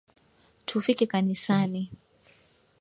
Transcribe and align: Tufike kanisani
Tufike 0.65 1.05
kanisani 1.11 1.81